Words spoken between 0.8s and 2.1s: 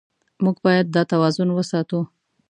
دا توازن وساتو.